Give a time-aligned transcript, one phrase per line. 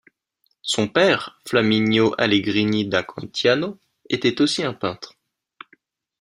[0.63, 3.77] Son père, Flamminio Allegrini da Cantiano
[4.09, 5.13] était aussi un peintre.